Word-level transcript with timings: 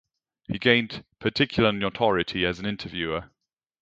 He 0.47 0.57
gained 0.57 1.03
particular 1.19 1.71
notoriety 1.71 2.43
as 2.43 2.57
an 2.57 2.65
interviewer. 2.65 3.29